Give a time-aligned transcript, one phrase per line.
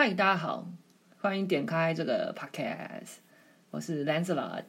[0.00, 0.70] 嗨，大家好，
[1.16, 3.16] 欢迎点开这个 podcast，
[3.72, 4.62] 我是 Lancelot。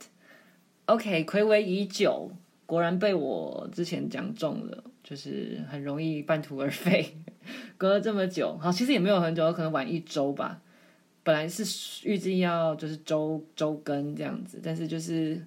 [0.88, 2.32] OK，睽违已久，
[2.66, 7.16] 果然被我之前讲中了，就是很容易半途而废。
[7.78, 10.64] 隔了这么久，好，其实也没有很久，可能晚一周吧。
[11.22, 11.64] 本来是
[12.10, 15.40] 预计要就是周周更这样子，但是就是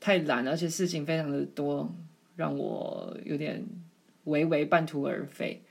[0.00, 1.94] 太懒了，而且事情非常的多，
[2.36, 3.62] 让我有点
[4.24, 5.62] 微微半途而废。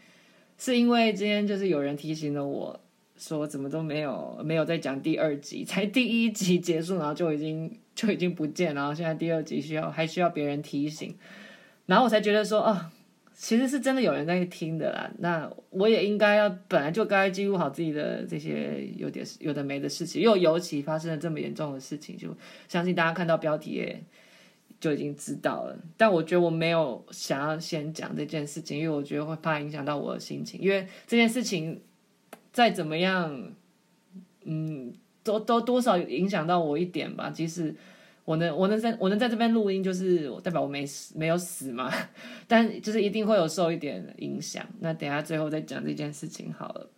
[0.60, 2.80] 是因为今天就是有人提醒了我。
[3.20, 11.14] 说怎么都没有没有再讲第二集， 才第一集结束，然后就已经就已经不见，然后现在第二集需要还需要别人提醒，
[11.86, 12.76] 然后我才觉得说啊、哦，
[13.36, 15.12] 其实是真的有人在听的啦。
[15.20, 22.30] 那我也应该要本来就该记录好自己的这些有点有的没的事情，又尤其发生了这么严重的事情，就
[22.70, 24.02] 相信大家看到标题也
[24.80, 25.78] 就已经知道了。
[25.98, 31.82] 但我觉得我没有想要先讲这件事情，因为我觉得会怕影响到我的心情，因为这件事情。
[32.60, 33.54] 再怎么样，
[34.44, 37.30] 嗯，都都多少影响到我一点吧。
[37.30, 37.74] 即使
[38.26, 41.90] 我能我能在我能在这边录音，就是代表我没死没有死嘛。
[42.50, 44.62] 但就是一定会有受一点影响。
[44.82, 46.90] 那等下最后再讲这件事情好了。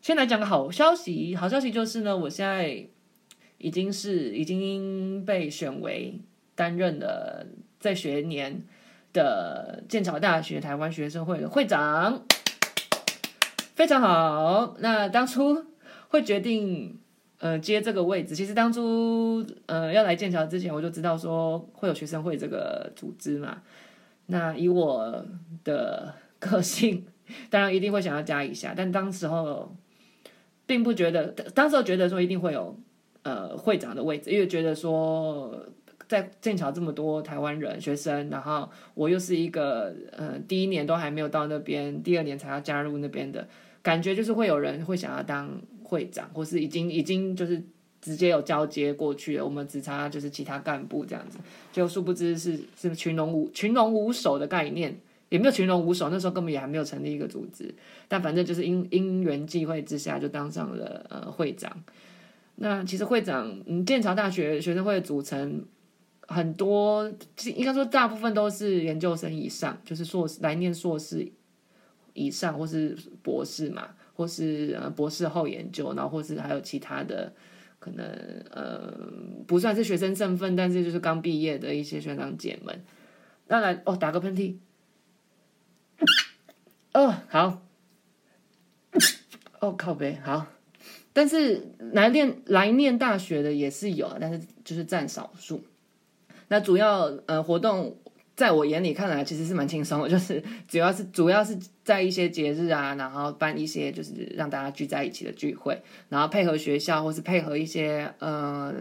[0.00, 2.86] 先来讲个好消息，好消息就是呢，我现在
[3.58, 6.20] 已经是已经被选为
[6.54, 7.44] 担任了
[7.80, 8.62] 在学年
[9.12, 12.24] 的剑桥大学台湾学生会的会长。
[13.74, 14.76] 非常好。
[14.78, 15.64] 那当初
[16.08, 16.98] 会决定
[17.38, 23.62] 呃接这个位置，其实当初呃要来剑桥之前，我就知道说会有学生会这个组织嘛。
[24.26, 25.26] 那以我
[25.64, 27.04] 的个性，
[27.50, 28.72] 当然一定会想要加一下。
[28.76, 29.74] 但当时候
[30.66, 32.74] 并不觉得，当时候觉得说一定会有
[33.22, 35.66] 呃会长的位置，因为觉得说
[36.08, 43.46] 在剑桥这么多台湾人学生，然后我又是一个呃第一年都还没有到那边，第二年才要加入那边的。
[43.84, 45.48] 感觉就是会有人会想要当
[45.82, 47.62] 会长，或是已经已经就是
[48.00, 51.38] 直接有交接过去了，我们只差就是其他干部这样子，
[51.70, 57.74] 就殊不知是是群龙无群龙无首的概念，也没有群龙无首，那时候根本也还没有成立一个组织，
[58.08, 61.84] 但反正就是因因缘际会之下就当上了呃会长。
[62.56, 65.62] 那其实会长，嗯，剑桥大学学生会的组成
[66.26, 67.12] 很多，
[67.54, 71.30] 应该说大部分都是研究生以上，就是硕士来念硕士。
[72.14, 77.32] 以上或是博士嘛，或是呃博士后研究，然后或是还有其他的
[77.78, 78.06] 可能
[78.50, 78.92] 呃
[79.46, 82.82] 不算是学生身份，但是就是刚毕业的一些学长姐们。
[83.46, 84.54] 当然哦，打个喷嚏。
[86.94, 87.62] 哦，好。
[89.60, 90.46] 哦，靠背好。
[91.12, 95.64] 但是来念来念大学的也是有，但是就是占少数。
[96.48, 97.98] 那主要呃活动。
[98.36, 108.74] 在我眼里看来，其实是蛮轻松的，就是 主要是主要是在一些节日啊，然后办一些就是让大家聚在一起的聚会，然后配合学校或是配合一些呃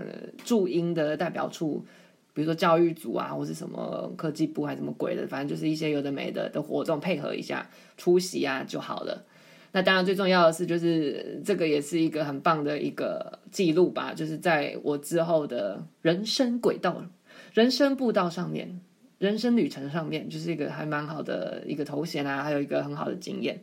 [0.44, 1.86] 驻英的代表处，
[2.34, 9.24] 比如说教育组啊，或是什么科技部还是什么鬼的，反正就是一些有的没的的活动，配合一下出席啊就好了。
[9.72, 17.06] 那当然最重要的是，就是这个也是一个很棒的一个记录吧，就是在我之后的人生轨道、
[17.54, 18.82] 人生步道上面。
[19.24, 23.58] 人生旅程上面就是一个还蛮好的一个头衔啊，还有一个很好的经验。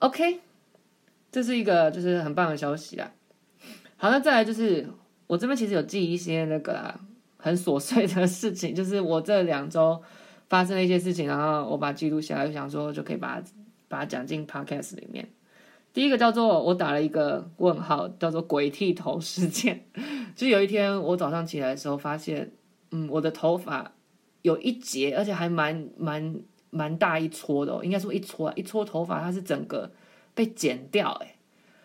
[0.00, 0.40] OK，
[1.32, 3.10] 这是一个就是很棒的消息啦。
[3.96, 4.86] 好，那再来就是
[5.26, 6.94] 我这边其实有记一些那个
[7.38, 10.02] 很琐碎的事情，就是我这两周
[10.50, 13.46] 发生了一些事情，然后我把记录下来，就想说就可以把它
[13.88, 15.26] 把它讲进 Podcast 里面。
[15.94, 19.86] 第一个叫做我打了一个问号，叫做“鬼剃头事件”。
[20.36, 22.52] 就有一天我早上起来的时候，发现
[22.90, 23.92] 嗯，我的头发。
[24.42, 26.36] 有一截，而且还蛮蛮
[26.70, 29.90] 蛮大一撮的哦，应该说一撮一撮头发，它是整个
[30.34, 31.34] 被剪掉，哎，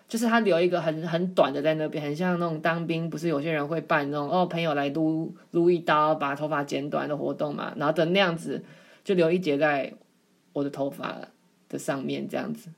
[0.07, 8.63] 就是它留一个很很短的在那边，很像那种当兵，不是有些人会办那种哦，朋友来撸撸一刀把头发剪短的活动嘛，然后等那样子
[9.03, 9.91] 就留一截在
[10.53, 11.17] 我的头发
[11.69, 12.69] 的上面这样子，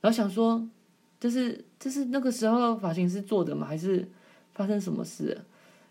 [0.00, 0.66] 然后想说，
[1.20, 3.66] 就是就是那个时候发型师做的吗？
[3.66, 4.08] 还是
[4.52, 5.38] 发生什么事？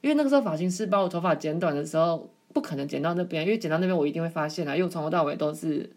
[0.01, 2.29] 因为那个时候发型师把我头发剪短的时候。
[2.53, 5.89] 不可能剪到那边，因为剪到那边我一定会发现啊，因为我从头到尾都是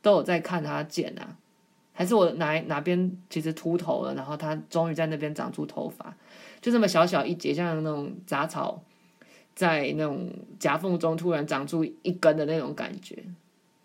[0.00, 1.36] 都有在看他剪啊，
[1.92, 6.16] 还是我哪哪边其实秃头了，然后他终于在那边长出头发，
[6.62, 8.82] 就这么小小一截，像那种杂草
[9.54, 13.22] 在那种夹缝中突然长出一根的那种感觉。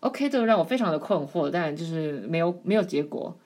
[0.00, 3.36] OK，这个让我非常的困惑，但就是没有没有结果。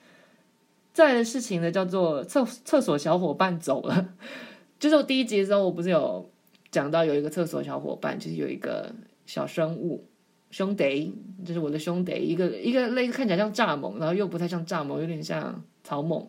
[0.93, 4.13] 再来的事情呢，叫做厕厕所小伙伴走了，
[4.79, 6.29] 就是我第一集的时候，我不是有。
[6.75, 8.93] 讲到有一个厕所小伙伴，就是有一个
[9.25, 10.05] 小生物
[10.51, 16.27] 兄弟，就是我的兄弟，一个一个类似看起来像蚱蜢，然后又不太像蚱蜢，有点像草蜢。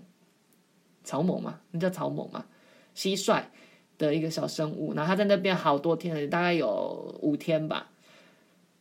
[1.02, 2.46] 草蜢嘛，那叫草蜢嘛，
[2.94, 3.42] 蟋蟀
[3.98, 7.90] 的一个小生物，然后它在那边好多天了，大概有五天吧。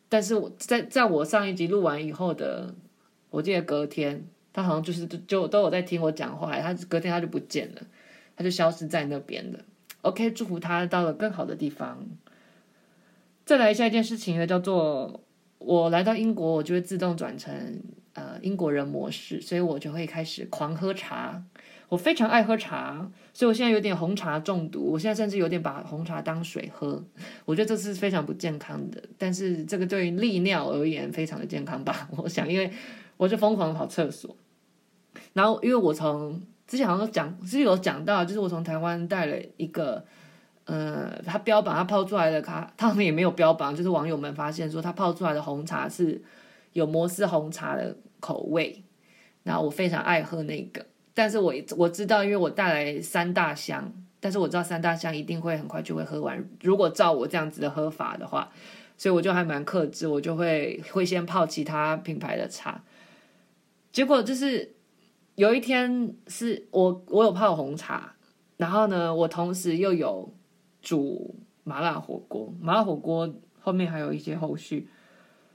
[0.07, 2.75] 但是我在在我上一集录完以后的，
[3.31, 4.23] 我记得隔天，
[4.53, 7.81] 他好像就是就都有在听我讲话，他隔天他就不见了，
[8.35, 9.59] 他就消失在那边了。
[10.05, 12.05] OK，祝福他到了更好的地方。
[13.43, 15.23] 再来下一件事情呢，叫做
[15.57, 17.51] 我来到英国，我就会自动转成
[18.13, 21.43] 呃英国人模式，所以我就会开始狂喝茶。
[21.89, 24.91] 我非常爱喝茶，所以我现在有点红茶中毒。
[24.91, 27.03] 我现在甚至有点把红茶当水喝，
[27.45, 29.01] 我觉得这是非常不健康的。
[29.17, 32.07] 但是这个对于利尿而言非常的健康吧？
[32.17, 32.71] 我想，因为
[33.17, 34.37] 我就疯狂跑厕所。
[35.33, 40.03] 然后，因为我从之前好像讲，之前有讲到，就是我从台湾带了一个。
[40.67, 46.19] 呃，他标榜他泡出来的咖，他们也没有标榜，就是网友们发现说他泡出来的红茶是
[46.73, 48.83] 有摩斯红茶的口味，
[49.43, 50.83] 然后我非常爱喝那个，
[51.13, 58.51] 但是我我知道，因为我带来三大箱，但是我知道三大箱一定会很快就会喝完，如果照我这样子的喝法的话，
[58.97, 62.81] 所以我就还蛮克制，我就会会先泡其他品牌的茶，
[63.91, 64.73] 结果就是
[65.35, 68.15] 有一天是我我有泡红茶，
[68.57, 70.33] 然后呢，我同时又有。
[70.81, 71.33] 煮
[71.63, 73.27] 麻辣火锅，麻辣火锅
[73.59, 74.87] 后面还有一些后续，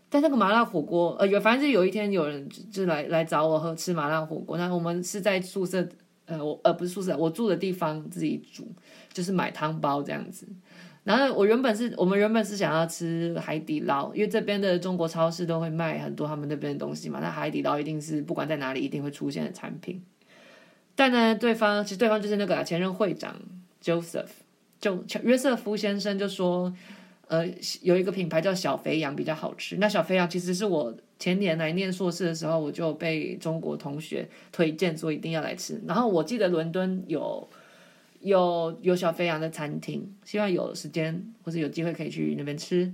[0.09, 5.88] 但那个麻辣火锅，呃，有反正是有一天有人就，就来来找我喝吃麻辣火锅，那我们是在宿舍，
[6.25, 8.67] 呃，我呃不是宿舍，我住的地方自己煮，
[9.12, 10.49] 就是买汤包这样子。
[11.05, 20.02] 然后我原本是我们原本是想要吃海底捞，因为这边的中国超市都会卖很多他们那边的东西嘛，那海底捞一定是不管在哪里一定会出现的产品。
[20.94, 23.35] 但呢，对方其实对方就是那个前任会长
[23.82, 24.29] Joseph。
[24.81, 26.73] 就约瑟夫先生就说，
[27.29, 27.47] 呃，
[27.82, 29.76] 有一个品牌叫小肥羊比较好吃。
[29.76, 35.79] 那小肥羊其实是我前年来念硕士的时候，我就被中国同学推荐说一定要来吃。
[35.87, 37.47] 然后我记得伦敦有
[38.21, 42.93] 有有小肥羊的餐厅，希望有时间或者有机会可以去那边吃。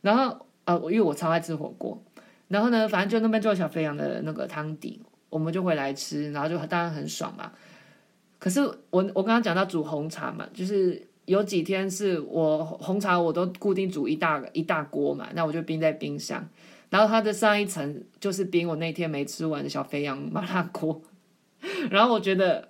[0.00, 2.02] 然后呃，因为我超爱吃火锅，
[2.48, 5.00] 然后呢，反正就那边就有小肥羊的那个汤底，
[5.30, 7.52] 我们就会来吃，然后就当然很爽嘛。
[8.38, 16.46] 可是我我刚刚讲到煮红茶嘛，就是有几天是我红茶我都固定煮一大一大锅嘛，那我就冰在冰箱，
[16.90, 21.00] 然后它的上一层就是冰我那天没吃完的小肥羊麻辣锅，
[21.90, 22.68] 然后我觉得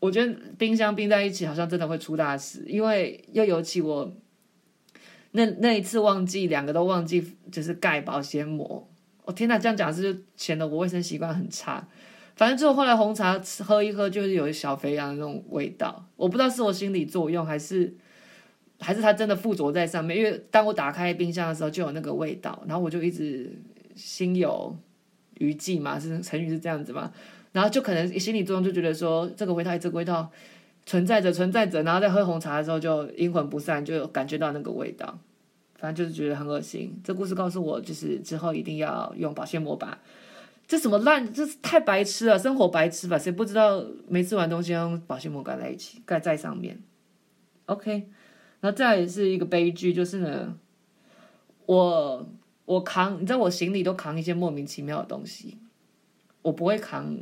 [0.00, 4.12] 我觉得冰箱冰在一起好像真的会出大事，因为又尤其我
[5.32, 8.88] 那那一次忘记两个都忘记就是盖保鲜膜，
[9.24, 11.86] 我天哪，这样讲是就显得我卫生习惯很差。
[12.34, 16.06] 反正之后后来红茶喝一喝，就是有小肥羊的那种味道。
[16.16, 17.92] 我不知道是我心理作用，还是
[18.78, 20.16] 还是它真的附着在上面。
[20.16, 23.52] 因为当我打开冰箱的时候，就有那个味道，然后我就一直
[23.94, 24.74] 心有
[25.36, 27.12] 余悸嘛，是成语是这样子嘛。
[27.52, 30.30] 然后就可能心理作用就觉得说这个味道，这个味道
[30.86, 31.82] 存在着，存在着。
[31.82, 35.18] 然后在喝红茶的时候就阴魂不散，就感觉到那个味道。
[35.76, 37.00] 反正就是觉得很恶心。
[37.02, 39.98] 这故事告诉我，就是之后一定要用保鲜膜吧。
[40.68, 41.32] 这什么烂？
[41.32, 43.18] 这是太白痴了，生活白痴吧？
[43.18, 46.78] 谁不知道没吃完东西用保鲜膜盖在一起，盖在上面
[47.66, 48.08] ？OK，
[48.60, 50.54] 然后再来是一个悲剧，就是呢，
[51.66, 52.28] 我
[52.66, 55.56] 我扛，你知道我行李都扛一些莫名其妙的东西，
[56.42, 57.16] 我不会扛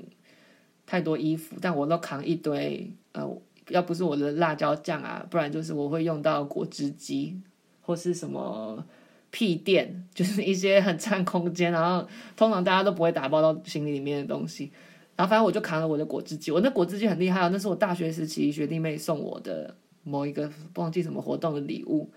[0.88, 3.24] 太多衣服，但我都扛一堆，呃，
[3.69, 7.39] 要不是我的辣椒酱啊，不然就是我会用到果汁机
[7.82, 8.84] 或是什么。
[9.31, 14.72] 屁垫就是一些很占空间，然后通常大家都不会打包到行李里面的东西。
[15.17, 22.10] 然后反正我就扛了我的果汁机，我那果汁机很厉害啊，那是我大学时期学弟妹送我的某一个忘记什么活动的礼物。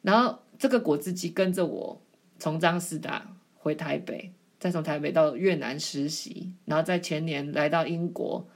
[0.00, 2.00] 然后这个果汁机跟着我
[2.38, 8.46] 从张师大回台北，再从台北到越南实习，然后在前年来到英国，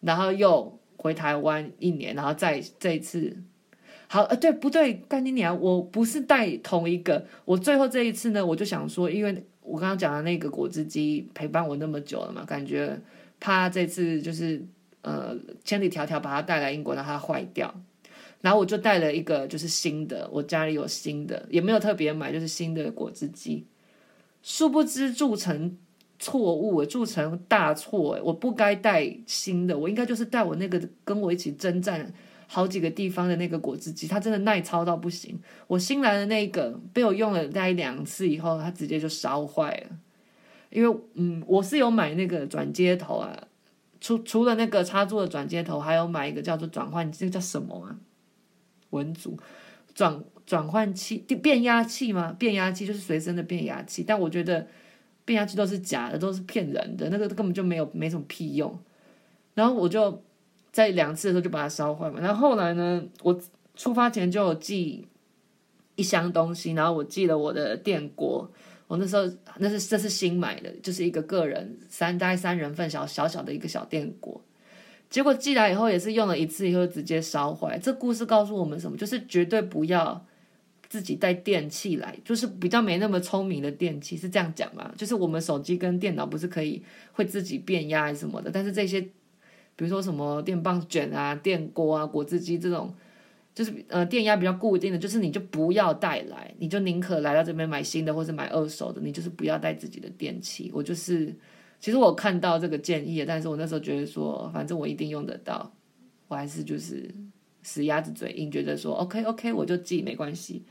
[0.00, 3.36] 然后又回台湾一年，然后再这一次。
[4.08, 4.94] 好，呃，对不对？
[5.08, 5.60] 干你娘！
[5.60, 7.26] 我不是带同一个。
[7.44, 12.96] 我最后这一次呢，我就想说，因为我刚刚讲的那个果汁机陪伴我那么久了嘛，感觉
[13.40, 14.64] 怕这次就是
[15.02, 17.74] 呃千里迢迢把它带来英国，让它坏掉。
[18.42, 23.66] 然后我就带了一个就是新的，我家里有新的，也没有特别买，就是新的果汁机。
[24.46, 25.76] 殊不知铸成
[26.20, 28.16] 错误，铸成大错。
[28.22, 32.14] 我不该带新的，我应该就是带我那个跟我一起征战。
[32.46, 35.36] 好几个地方的那个果汁机，它真的耐操到不行。
[35.66, 39.96] 我新来的那个被我用了大概两次以后，它直接就烧坏了。
[40.70, 43.36] 因为嗯，我是有买那个转接头啊，
[44.00, 47.98] 除除了那个插座的转接头，还有买一个叫做转换，这个叫什么啊？
[48.90, 49.36] 文组
[49.96, 52.32] 转转换器、变压器吗？
[52.38, 54.68] 变压器就是随身的变压器，但我觉得
[55.24, 58.78] 变压器都是假的，都是骗人的，那个根本就没有没什么屁用。
[59.54, 60.22] 然后我就。
[60.72, 62.20] 在两次的时候就把它烧坏嘛。
[62.20, 63.40] 然后后来呢，我
[63.74, 65.08] 出发前就有寄
[65.94, 68.46] 一箱东西，然后我寄了我的电锅。
[68.86, 69.22] 我那时候
[69.56, 74.38] 那是这是新买的，就是一个个人三大概三人份小小小的一个小电锅。
[75.08, 77.78] 结果寄来以后也是用了一次以后直接烧坏。
[77.78, 78.96] 这故事告诉我们什么？
[78.96, 80.26] 就是绝对不要
[80.88, 84.92] 自己带电器来，就是比较没那么聪明的电器是这样讲嘛？
[84.96, 86.82] 就是我们手机跟电脑不是可以
[87.12, 92.92] 会自己变压什么的，但是这些比如说什么电棒卷啊、电锅啊、果汁机这种，
[93.54, 100.70] 就是呃电压比较固定的，就是你就不要带来，你就宁可来到这边买新的或者买二手的，你就是不要带自己的电器。
[100.74, 101.32] 我就是。
[101.78, 105.72] 其实我看到这个建议，但是我那时候觉得说，反正我一定用得到，
[106.26, 107.08] 我还是就是
[107.62, 110.64] 死鸭子嘴硬，觉得说 OK OK，我就寄没关系，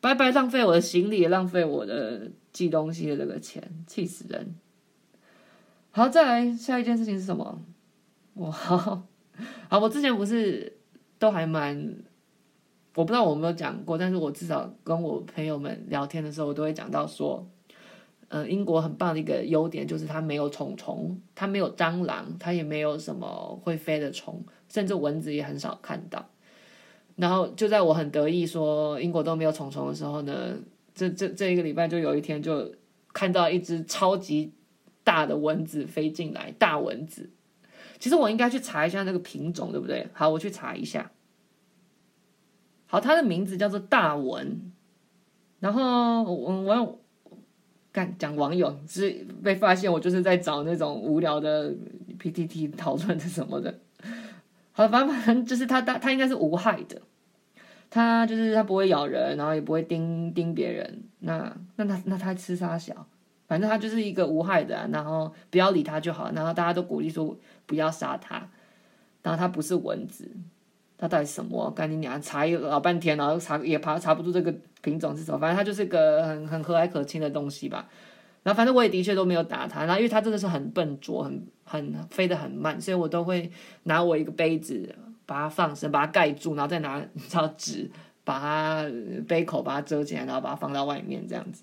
[0.00, 4.54] 白白浪费我的行李，浪费我的寄东西的这个钱，气死人。
[5.90, 7.60] 好，再来下一件事情是什么？
[8.34, 8.50] 哇，
[9.68, 10.76] 好，我之前不是
[11.18, 11.96] 都还蛮，
[12.94, 17.48] 我不知道我有没有讲过，但是我至少跟我朋友们聊天的时候，我都会讲到说。
[18.30, 26.24] 呃，英国很棒的一个优点就是它没有虫虫，它没有蟑螂，它也没有什么会飞的虫，甚至蚊子也很少看到。
[27.16, 30.56] 然后就在我很得意说英国都没有虫虫的时候呢，
[30.94, 32.72] 这这这一个礼拜就有一天就
[33.12, 34.52] 看到一只超级
[35.02, 37.30] 大的蚊子飞进来，大蚊子。
[37.98, 40.06] 其实我应该去查一下那个品种，对不对？
[40.12, 41.10] 好，我去查一下。
[42.86, 44.72] 好，它的名字叫做大蚊。
[45.58, 47.00] 然后我我。
[47.92, 49.10] 干讲网友是
[49.42, 51.74] 被发现，我就是在找那种无聊的
[52.18, 53.78] PTT 讨论的什么的。
[54.72, 57.02] 好，反正反正就是它它它应该是无害的，
[57.90, 61.02] 它就是它不会咬人，然后也不会叮叮别人。
[61.20, 63.06] 那那它那它吃啥小？
[63.48, 66.30] 反正它就是一个无害的，然后不要理它就好。
[66.32, 68.48] 然后大家都鼓励说不要杀它，
[69.22, 70.30] 然后它不是蚊子。
[71.00, 71.70] 它到底什么？
[71.70, 75.38] 赶紧娘查一老半天，然后查也查查不出这个品种是什么。
[75.38, 77.88] 反正它就是个很很和蔼可亲的东西吧。
[78.42, 79.86] 然后反正我也的确都没有打它。
[79.86, 83.50] 然后因为它真的是很笨拙，很很飞得很慢，所以我都会
[83.84, 87.90] 拿我一个杯子把它放生，把它盖住，然后再拿张纸
[88.22, 88.86] 把它
[89.26, 91.62] 杯口把它遮起来，然后把它放到外面这样子。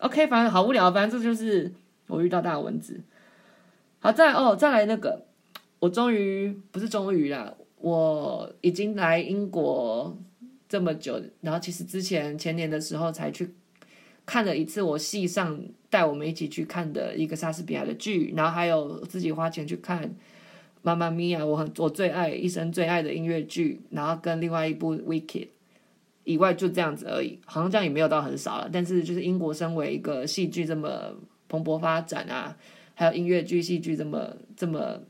[0.00, 0.92] OK，反正好无聊。
[0.92, 1.72] 反正这就是
[2.08, 3.00] 我遇到大蚊子。
[4.00, 5.24] 好，再哦，再来那个，
[5.78, 7.54] 我终于不是终于啦。
[7.84, 10.16] 我已经来英国
[10.66, 13.52] 这么久，然后其实之前前年的时候才去
[14.24, 15.60] 看了一次我戏上
[15.90, 20.02] 带我们一起去看的一个莎士比亚的剧，然后还有自己花钱去看
[20.80, 25.26] 《妈妈咪呀》，我很我最爱一生最爱的音乐剧，然后跟另外一部《Wicked》
[26.24, 28.70] 以外就这样子而已，好像这样也没有到很少了。
[28.72, 31.14] 但是就是英国身为一个戏剧这么
[31.48, 32.56] 蓬勃发展啊，
[32.94, 35.02] 还有音乐剧、戏剧这么这么。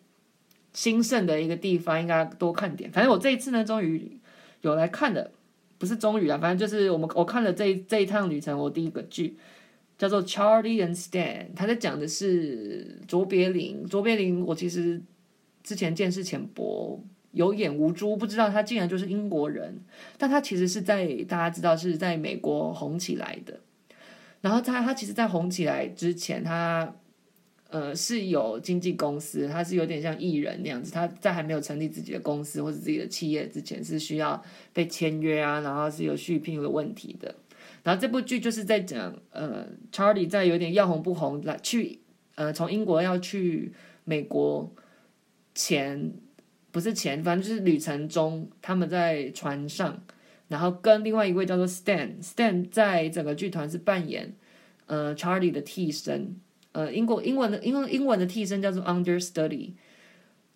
[0.74, 2.90] 兴盛的一个地方，应该多看点。
[2.90, 4.18] 反正我这一次呢，终于
[4.60, 5.30] 有来看的，
[5.78, 9.36] 不是终于啊，反正就是我们我看了这这一趟旅程，我第一个剧
[9.96, 11.12] 叫做《Charlie and Stan》，
[11.54, 13.86] 他在讲的是卓别林。
[13.86, 15.00] 卓别林，我其实
[15.62, 17.00] 之前见识浅薄，
[17.30, 19.80] 有眼无珠，不知道他竟然就是英国人。
[20.18, 23.60] 但他其实是在大家知道是在美国红起来的。
[24.40, 26.96] 然后他他其实，在红起来之前，他。
[27.74, 30.92] 呃，是有经纪公司，他是有点像艺人那样子。
[30.92, 34.40] 他在还没有成立自己的公司或者自己的企业之前，是需要
[34.72, 37.34] 被签约啊，然后是有续聘的问题的。
[37.82, 41.98] 然后这部剧就是在讲，呃，Charlie 在有点要红不红来去，
[42.36, 43.72] 呃，从英国要去
[44.04, 44.72] 美国
[45.52, 46.12] 前，
[46.70, 50.00] 不是前，反正就是旅程中，他们在船上，
[50.46, 54.32] 然后跟另外一位叫做 Stan，Stan 在整个剧团是扮演
[54.86, 56.36] 呃 Charlie 的替身。
[56.74, 59.70] 呃，英国英文的英文英文的替身叫做 understudy，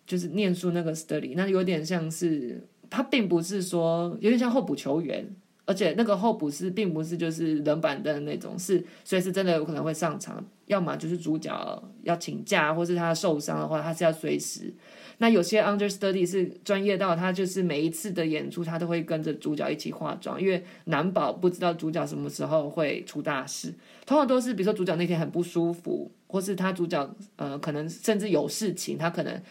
[0.05, 5.25] 就是念书那个 study，那有点像是他并不是说有点像候补球员，
[5.63, 14.73] 而且那个候补是并不是就是冷板凳那种，是随时真的有可能会上场，要么就是主角要请假，或是他受伤的话，他是要随时。
[15.21, 23.73] 那有些 understudy 是专业到他就是每一次的演出，他都会跟着主角一起化妆，因为难保不知道主角什么时候会出大事。
[24.05, 29.41] 通常都是比如说主角那天很不舒服，或是他主角呃可能甚至有事情，他可能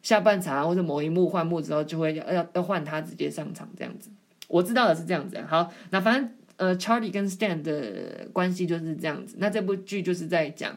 [0.00, 4.08] 下半场或者某一幕换幕之后就会要要要换他直接上场这样子。
[4.46, 5.36] 我知道的是这样子。
[5.48, 9.34] 好，那反正呃 Charlie 跟 Stan 的关系就是这样子。
[9.40, 10.76] 那这部剧就是在讲。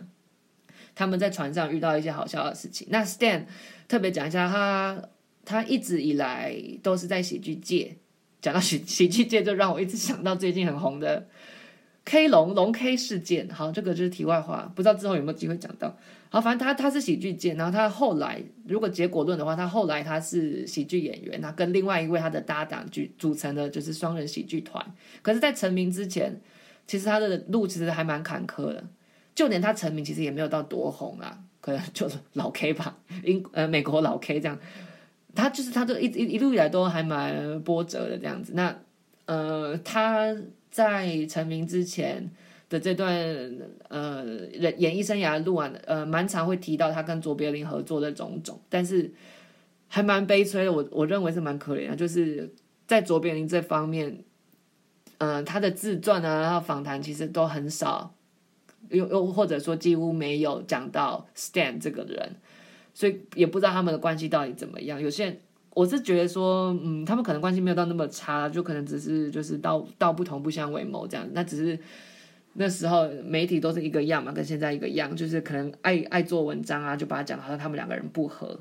[0.99, 2.85] 他们在船上遇到一些好笑的事情。
[2.91, 3.45] 那 Stan
[3.87, 5.01] 特别讲一下，他
[5.45, 6.53] 他一直以来
[6.83, 7.95] 都是在喜剧界。
[8.41, 11.25] 讲到喜喜剧界，就让我一直想到最近很红的
[12.03, 13.47] K 龙龙 K 事件。
[13.47, 15.95] 好，这个就是题外话，不知道之后有没有机会讲到。
[16.27, 24.85] 好，反正他他是喜剧界，然后他后来如果结果论的话，他后来他是喜剧演员，他跟另外一位他的搭档组组成的就是双人喜剧团。
[25.21, 26.41] 可是，在成名之前，
[26.85, 28.83] 其实他的路其实还蛮坎坷的，
[29.39, 31.25] 就连他成名其实也没有到多红啊，
[31.61, 34.59] 可能 就是老 K 吧，英呃美国老 K 这样。
[35.33, 38.53] 他就是他都一一一路以来都还蛮波折的这样子。
[38.55, 38.75] 那
[39.25, 40.35] 呃他
[40.69, 42.29] 在成名之前。
[42.69, 43.11] 的这段
[43.87, 49.11] 呃演演艺生涯录完呃蛮常会提到他跟卓别林合作的种种，但是
[49.87, 50.71] 还蛮悲催的。
[50.71, 52.53] 我我认为是蛮可怜的，就是
[52.85, 54.23] 在卓别林这方面，
[55.17, 58.13] 嗯、他的自传啊，然后访谈其实都很少，
[58.89, 62.35] 又又或者说几乎没有讲到 Stan 这个人，
[62.93, 65.01] 所以也不知道他们的关系到底怎么样。
[65.01, 65.37] 有些人
[65.71, 71.79] 我是觉得说，嗯，他们可能关系没有到那么差，就可能只是就是道道不同不相为谋这样，那只是。
[72.53, 78.59] 那时候媒体都是一个样嘛，跟现在一个样，就是可能爱爱做文章啊，就把它讲好像他们两个人不合。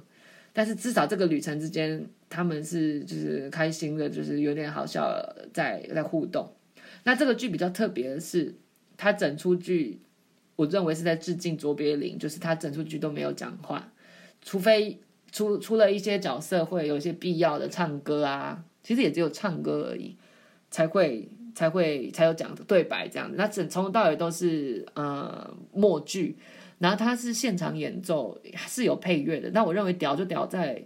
[0.53, 5.11] 但是至少这个旅程之间，他们是就是开心的，就是有点好笑
[5.55, 6.53] 在在互动。
[7.05, 8.55] 那这个剧比较特别的是，
[8.99, 10.01] 他整出剧，
[10.59, 13.93] 我认为是在致敬卓别林，就是他整出剧都没有讲话，
[14.43, 14.99] 除非
[15.31, 20.17] 出出了一些角色会有一些必要的唱歌啊，其实也只有唱歌而已，
[20.71, 21.29] 才会。
[21.55, 26.37] 才会才有讲的对白这样子，那整从头到尾都是呃默剧，
[26.79, 29.50] 然后他是现场演奏，是有配乐的。
[29.50, 30.81] 那我认为屌就屌在，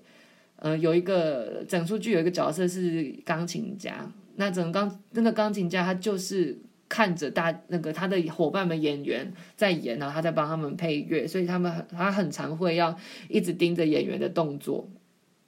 [0.57, 6.57] 呃有一个整出剧有一个角色是钢琴家，那整个钢那个钢琴家他就是
[6.93, 12.95] 看着大那个他的伙伴们演员在演，然后他在帮他们配乐，所以他们很他很常会要
[13.31, 14.87] 一直盯着演员的动作。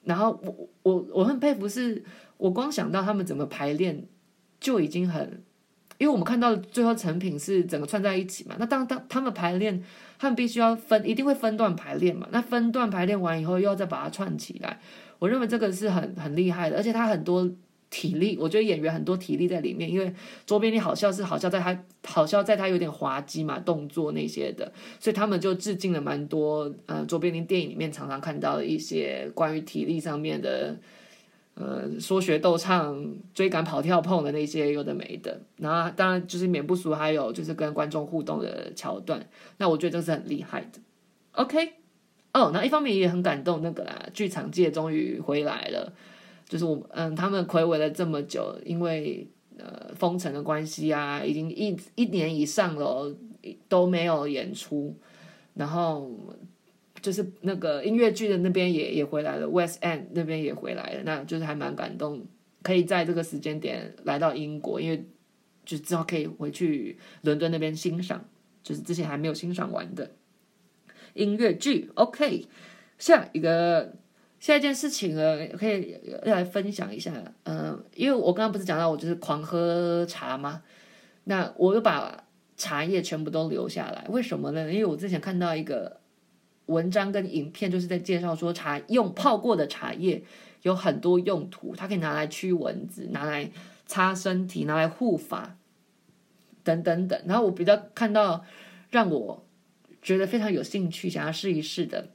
[0.04, 2.04] 然后我我我很佩服是，是
[2.38, 4.06] 我光想到他们怎么排练。
[4.60, 5.42] 就已经很，
[5.98, 8.56] 因为我们看到最后成品是整个串在一起嘛。
[8.58, 9.84] 那当当他们排练，
[10.18, 12.26] 他们必须要分，一定会分段排练嘛。
[12.32, 14.80] 那分段排练完以后，又要再把它串起来。
[15.18, 17.50] 我认为这个是很很厉害的，而且他很多
[17.90, 19.90] 体力，我觉得演员很多体力在里面。
[19.90, 20.12] 因为
[20.46, 30.76] 卓别林好笑是好笑在他好笑在他有点滑稽嘛，动作那些的，所以他们就致敬了蛮多呃卓别林电影里面常常看到的一些关于体力上面的。
[31.56, 39.24] 呃，说学逗唱、追赶、跑跳、碰的那些有的没的，然后当然就是免不俗，还有就是跟观众互动的桥段。
[39.58, 40.80] 那我觉得这是很厉害的。
[41.30, 41.74] OK，
[42.32, 45.92] 哦，那一方面也很感动，那个啦，剧场界终于回来了。
[46.48, 49.26] 就是我嗯，他们睽违了这么久，因为
[49.58, 53.14] 呃封城的关系啊，已经一一年以上了
[53.68, 54.96] 都没有演出，
[55.54, 56.10] 然后。
[57.02, 62.26] 就是那个音乐剧的那边也也回来了，West End 那边也回来了，那就是还蛮感动，
[62.62, 65.04] 可以在这个时间点来到英国，因为
[65.66, 68.24] 就之后可以回去伦敦那边欣赏，
[68.62, 70.12] 就是之前还没有欣赏完的
[71.12, 71.90] 音乐剧。
[71.92, 72.46] OK，
[72.96, 73.94] 下一个
[74.44, 77.10] 下一件事情呢，可以要来分享一下，
[77.44, 80.62] 嗯、因为我刚刚不是讲到我就是狂喝茶吗？
[81.24, 82.22] 那我又把
[82.54, 84.70] 茶叶全部都留下来，为什么呢？
[84.70, 86.00] 因为我之前看到一个。
[86.66, 90.22] 文章跟影片就是在介绍说，茶用泡过的茶叶
[90.62, 93.50] 有很多用途，它可以拿来驱蚊子，拿来
[93.84, 95.58] 擦身体，拿来护发，
[96.62, 97.22] 等等等。
[97.26, 98.46] 然后我比较看到
[98.90, 99.46] 让我
[100.00, 102.08] 觉得非常有兴趣，想要试一试的，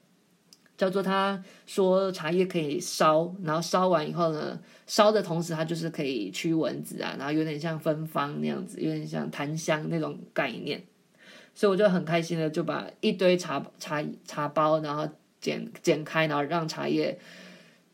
[0.80, 10.82] 叫做他说茶叶可以烧，然后烧完以后呢，烧的同时它就是可以驱蚊子啊，然后有点像芬芳那样子，有点像檀香那种概念。
[11.54, 15.06] 所以我就很开心的就把一堆茶茶茶包，然后
[15.42, 17.20] 剪剪开，然后让茶叶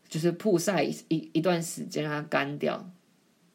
[0.08, 2.88] 就是曝晒一一段时间，让它干掉。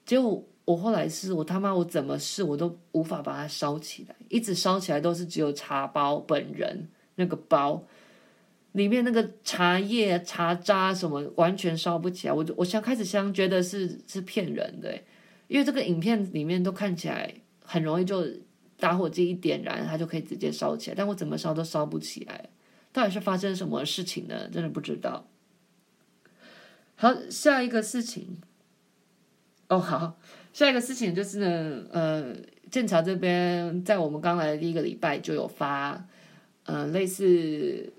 [0.06, 7.82] 结果我后来试，我他妈我怎么试我都无法把它烧起来，一直烧起来都是只有茶包本人那个包
[8.74, 12.34] 里面那个茶叶茶渣什么完全烧不起来。
[12.34, 14.98] 我我想开始想觉得是是骗人的，
[15.48, 18.26] 因为这个影片里面都看起来很容易就。
[18.82, 22.50] 打火机一点燃，它就可以直接烧起来，但我怎么烧都烧不起来，
[22.92, 24.50] 到底是发生什么事情呢？
[24.52, 25.28] 真的不知道。
[26.96, 28.42] 好，下一个事情，
[29.68, 30.18] 哦，好，
[30.52, 32.36] 下一个事情就是呢，呃，
[32.72, 36.04] 剑桥这边在我们刚来的第一个礼拜就有发，
[36.64, 37.94] 呃，类似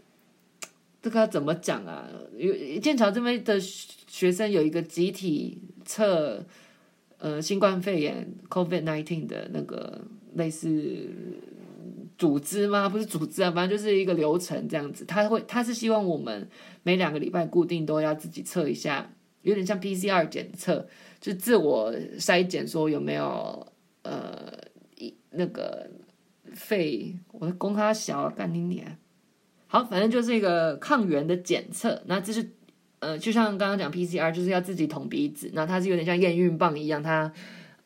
[1.02, 2.08] 这个要怎么讲啊？
[2.38, 6.42] 有剑桥这边的学生有一个集体测，
[7.18, 10.00] 呃，新冠肺炎 （COVID-19） 的那个。
[10.34, 11.10] 类似
[12.16, 12.88] 组织吗？
[12.88, 15.04] 不是组织啊，反正就是一个流程这样子。
[15.04, 16.48] 他会，他是希望我们
[16.84, 19.12] 每两个礼拜固定都要自己测一下，
[19.42, 20.88] 有点像 PCR 检测，
[21.20, 23.66] 就自我筛检，说有没有
[24.04, 24.58] 呃
[24.96, 25.86] 一那个
[26.54, 28.96] 肺，我的功他小干你娘。
[29.72, 32.02] 好，反正就是一个抗原的检测。
[32.04, 32.46] 那这是
[32.98, 35.50] 呃，就像刚刚讲 PCR，就是要自己捅鼻子。
[35.54, 37.32] 那它是有点像验孕棒一样，它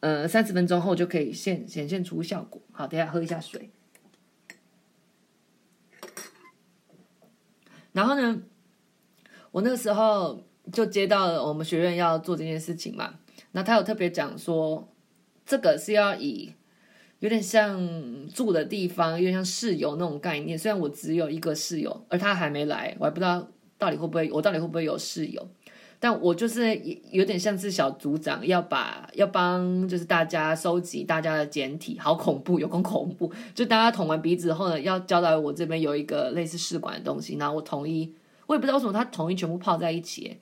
[0.01, 2.61] 呃三十分钟后就可以现显现出效果。
[2.72, 3.70] 好，等下喝一下水。
[7.92, 8.42] 然后呢，
[9.53, 13.14] 我那个时候就接到了我们学院要做这件事情嘛。
[13.53, 14.92] 那他有特别讲说，
[15.46, 16.53] 这个是要以
[17.21, 17.81] 有点像
[18.29, 20.59] 住的地方，有点像室友那种概念。
[20.59, 23.49] 虽然我只有一个室友，而他还没来，我还不知道
[23.79, 25.49] 到底会不会，我到底会不会有室友。
[25.99, 26.79] 但我就是
[27.11, 33.33] 有点像是小组长，要把要帮就是大家收集大家的简体，好恐怖，有够恐怖。
[33.55, 38.15] 就大家捅完鼻子后呢，要交代我这边有一个类似试管的东西，然后我统一，
[38.47, 40.37] 我也不知道为什么他统一全部泡在一起。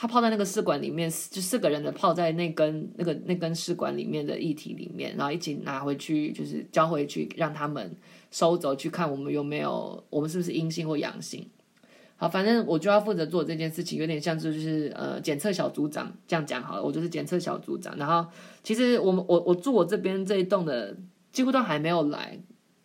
[0.00, 7.90] 他泡在那个试管里面，就四个人的泡在那根那个那根试管里面的液体里面，然后一起拿回去，就是交回去让他们
[8.30, 11.44] 收走，去看我们有没有，我们是不是阴性或阳性。
[12.16, 17.96] 好，反正我就要负责做这件事情，有点像就是呃检测小组长这样讲好了，我就是检测小组长。
[17.96, 18.24] 然后
[18.62, 20.96] 其实我们我我住我这边这一栋的
[21.32, 22.38] 几乎都还没有来，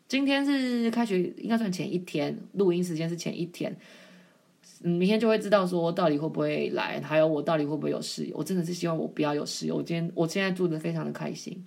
[0.08, 3.78] 今天是开学应该算前一天，录音时间是前一天。
[4.84, 8.36] 嗯，明天就会知道说到底会不会来，还有我到底会不会有室友。
[8.38, 9.78] 我真的是希望我不要有室友。
[9.78, 11.66] 我今天我现在住的非常的开心。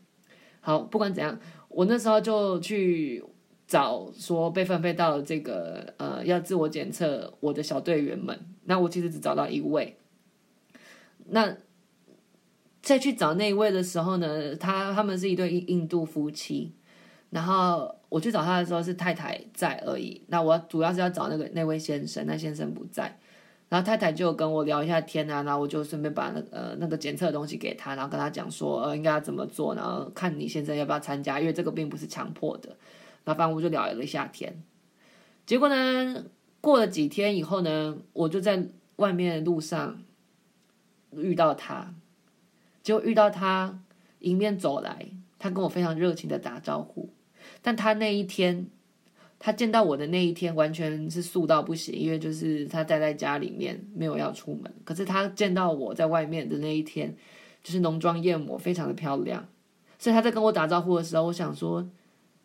[0.60, 3.24] 好，不管怎样，我那时候就去
[3.66, 8.38] 找说被分配到这个呃要自我检测我的小队员们。
[8.64, 9.96] 那我其实只找到一位。
[11.28, 11.56] 那
[12.82, 16.74] 再去找那一位的时候呢，他他们是一对印度夫妻。
[17.30, 20.22] 然后我去找他的时候是太太在而已。
[20.28, 23.18] 那我主要是要找那个那位先生，那先生不在。
[23.68, 32.76] 然后太太就跟我聊一下天啊，然后我就顺便把那呃那个检测的东西给他，然后跟他讲说呃应该要怎么做，然后看你先生要不要参加，因为这个并不是强迫的。
[33.24, 34.62] 那反正我就聊了一下天。
[35.44, 36.26] 结果呢，
[36.60, 40.00] 过了几天以后呢，我就在外面的路上
[41.10, 41.92] 遇到他，
[42.84, 43.80] 就遇到他
[44.20, 45.08] 迎面走来，
[45.40, 47.10] 他跟我非常热情的打招呼。
[47.66, 48.64] 但他那一天，
[49.40, 54.72] 他见到我的那一天，完全是素到不行，因为就是他待在家里面，没有要出门。
[54.84, 57.12] 可是他见到我在外面的那一天，
[57.64, 59.48] 就是浓妆艳抹，非常的漂亮。
[59.98, 61.84] 所以他在跟我打招呼的时候，我想说：“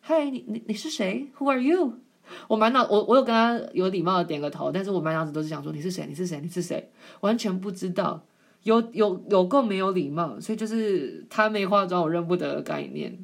[0.02, 1.92] 嗨，你你你是谁？Who are you？”
[2.48, 6.04] 我满脑我我有跟他有礼貌的点个头，但是我满脑子都是想说：“你是谁？
[6.08, 6.40] 你是谁？
[6.40, 6.90] 你是谁？”
[7.22, 8.26] 完全不知道，
[8.64, 13.16] 有有有够没有礼貌，所以就是他没化妆，我认不得的概念。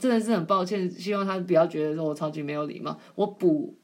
[0.00, 2.98] 真的是很抱歉，希望他不要觉得说我超级没有礼貌。
[3.14, 3.76] 我补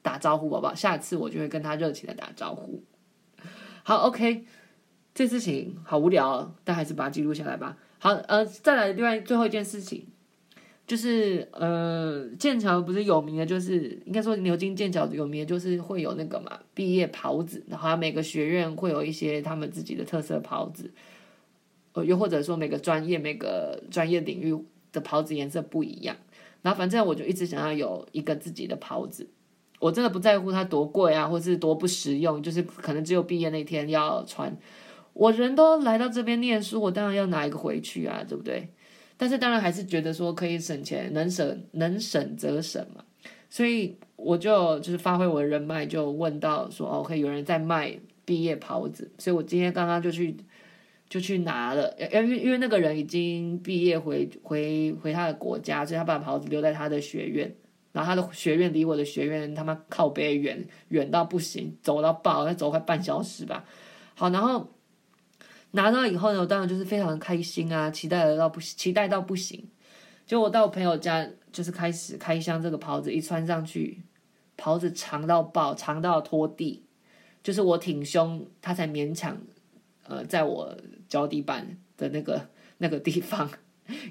[0.00, 0.74] 打招呼，好不好？
[0.74, 2.82] 下次我就会跟他热情的打招呼。
[3.82, 4.44] 好，OK，
[5.14, 7.76] 这事情好无聊，但还是把它记录下来吧。
[7.98, 10.06] 好，呃，再来另外最后一件事情，
[10.86, 20.92] 就是呃，剑桥不是有名的，就是应该说牛津剑桥有名的，就是会有那个嘛毕业袍子，然后每个学院会有一些他们自己的特色袍子，
[21.94, 24.56] 呃，又或者说每个专业每个专业领域。
[24.92, 26.16] 的袍子颜色不一样，
[26.60, 29.26] 然后反正我就一直想要有一个自己的袍子，
[29.80, 34.54] 我真的不在乎它多贵啊，或是多不实用，就是可能只有毕业那天要穿。
[35.14, 38.68] 我人都来到这边念书，我当然要拿一个回去啊，对不对？
[39.16, 43.04] 但是当然还是觉得说可以省钱，能省能省则省嘛，
[43.48, 50.36] 所以我就就是发挥我的人脉，就问到说哦，可以有人在卖毕业袍子，所以我今天刚刚就去。
[51.12, 57.54] 就去拿了，因为因为那个人已经毕业回回回他的国家，所以他把袍子留在他的学院，
[57.92, 63.62] 然后他的学院离我的学院他妈靠北远，远到不行，走到爆，要走快半小时吧。
[64.14, 64.72] 好，然后
[65.72, 69.68] 拿到以后呢，我当然就是非常的开心啊，期待得到不期待到不行。
[70.24, 74.00] 就我到我朋友家，就是开始开箱这个袍子，一穿上去，
[74.56, 76.86] 袍子长到爆，长到拖地，
[77.42, 79.36] 就是我挺胸，他才勉强
[80.08, 80.74] 呃在我。
[81.12, 82.48] 脚底板的那个
[82.78, 83.50] 那个地方，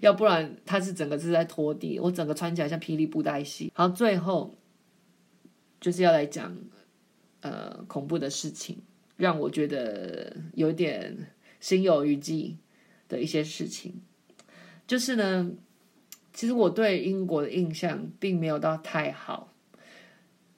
[0.01, 3.71] 要不然它是整个是在拖地，我整个穿起来像霹雳布袋戏。
[3.73, 4.55] 好，最后
[5.79, 6.55] 就是要来讲
[7.39, 8.77] 呃恐怖的事情，
[9.17, 12.55] 让我觉得有点心有余悸
[13.09, 13.95] 的一些事情，
[14.85, 15.49] 就是呢，
[16.31, 19.51] 其实我对英国的印象并没有到太好，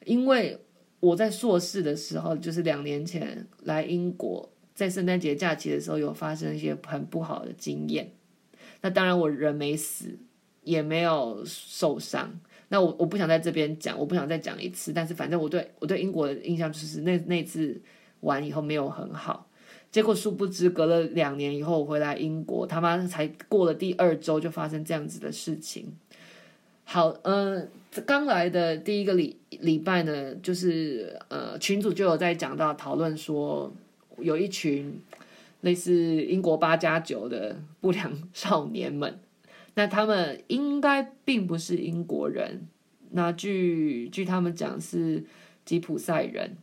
[0.04, 0.60] 因为
[1.00, 4.50] 我在硕士的时候，就是两年前来英国。
[4.74, 8.12] 在圣诞节假期的时候，有发生一些很不好的经验。
[8.82, 10.18] 那当然，我人没死，
[10.64, 12.40] 也没有受伤。
[12.70, 14.92] 那我我不想在这边讲，我不想再讲一次。
[14.92, 17.80] 但是，反正我对我对英国的印象就是那那次
[18.22, 19.48] 完以后没有很好。
[19.92, 25.96] 结果殊不知，隔了两年以后我回来英国，他妈才过了第二周就发生这样子的事情。
[26.84, 33.72] 好，嗯、呃，刚来的第一个礼礼拜呢，就是呃，群主就有在讲到讨论说，
[34.24, 35.02] 有一群
[35.62, 39.20] 类似英国八加九的不良少年们，
[39.76, 42.68] 那他们应该并不是英国人，
[43.12, 45.24] 那据据他们讲是
[45.66, 46.58] 吉普赛人，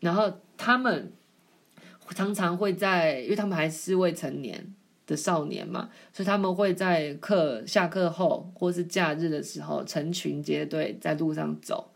[0.00, 1.12] 然后他们
[2.10, 4.74] 常常会在，因为他们还是未成年。
[5.08, 11.90] 的少年嘛，所以他们会在课下课后或是假日的时候成群结队在路上走，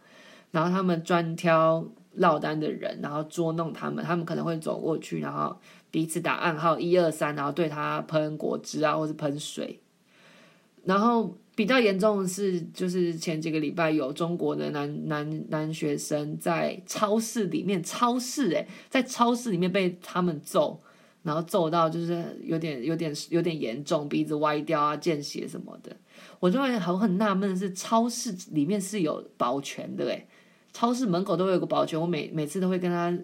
[0.51, 4.05] 然后他们专挑落单的人，然后捉弄他们。
[4.05, 5.57] 他们可能会走过去，然后
[5.91, 9.81] 彼此打暗号一二三，然后对他喷果汁啊，或是喷水。
[10.85, 20.81] 然后比较严重的是，就是前几个礼拜有中国的男男男学生在超市里面，超市诶，在超市里面被他们揍。
[21.23, 25.97] 然后揍到就是有点有点有点严重，鼻子歪掉啊，见血什么的。
[26.41, 30.27] 我就会很很纳闷的是，超市里面是有保全的诶，
[30.73, 33.17] 超市门口都会有个保全，我每每次都会跟他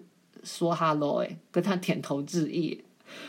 [0.43, 2.83] 说 hello 诶，跟他点头致意。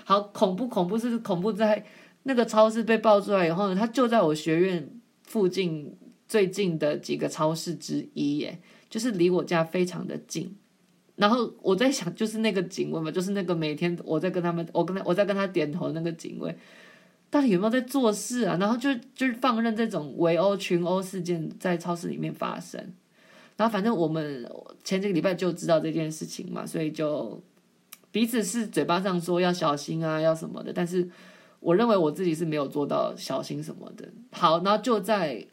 [0.05, 1.85] 好恐怖恐怖是恐怖在
[2.25, 4.91] 那个超市被爆出来以后呢，他就在我学院
[5.25, 5.97] 附近
[6.29, 10.55] 最近的几个超市之一耶，就是离我家非常的近。
[11.17, 16.55] 然后我在想，就是那个警卫嘛，就是那个每天我在跟他们，我跟他，我在跟他点头那个警卫，
[17.31, 18.57] 到底有没有在做事啊？
[18.61, 22.93] 然后就就是放任这种围殴、群殴事件在超市里面发生。
[23.61, 24.51] 然后反正我们
[24.83, 27.39] 前几个礼拜就知道这件事情嘛，所以就
[28.11, 31.07] 彼此是嘴巴上说要小心啊，要什么的，但是
[31.61, 34.09] 我认为我自己是没有做到小心什么的。
[34.33, 35.47] 好，然后就在。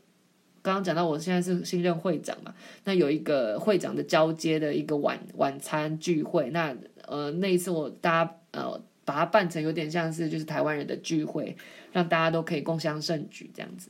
[0.64, 11.56] 刚刚讲到我现在是新任会长嘛，那有一个会长的交接的一个晚晚餐聚会，那呃那一次我大家呃把它办成有点像是就是台湾人的聚会，
[11.94, 13.90] 让大家都可以共襄盛举这样子。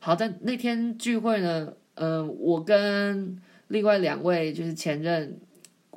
[0.00, 5.38] 好在那天聚会呢，嗯、我跟另外两位就是前任。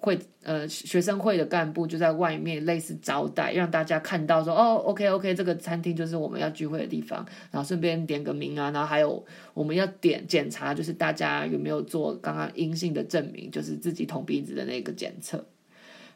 [0.02, 9.22] 会呃学生会的干部就在外面类似招待，让大家看到说哦，OK OK，这个餐厅就是我们要聚会的地方，然后顺便点个名啊，然后还有
[9.54, 15.46] 我们要点检查，就是大家有没有做刚刚阴性的证明，就是自己捅鼻子的那个检测。